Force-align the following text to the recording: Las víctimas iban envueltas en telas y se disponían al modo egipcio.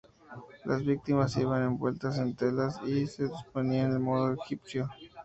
Las 0.65 0.83
víctimas 0.83 1.37
iban 1.37 1.61
envueltas 1.61 2.17
en 2.17 2.33
telas 2.35 2.81
y 2.83 3.05
se 3.05 3.27
disponían 3.27 3.91
al 3.91 3.99
modo 3.99 4.33
egipcio. 4.33 4.89